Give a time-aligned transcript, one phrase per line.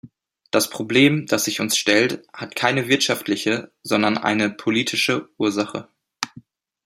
[0.49, 5.89] Das Problem, das sich uns stellt, hat keine wirtschaftliche, sondern eine politische Ursache.